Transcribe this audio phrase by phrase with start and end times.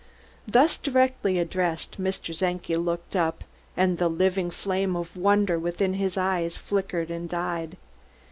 [0.47, 2.35] Thus directly addressed Mr.
[2.35, 3.43] Czenki looked up,
[3.77, 7.77] and the living flame of wonder within his eyes flickered and died.